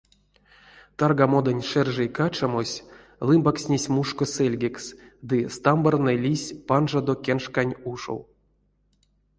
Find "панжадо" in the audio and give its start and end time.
6.67-7.13